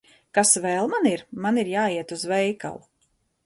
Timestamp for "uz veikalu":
2.19-2.87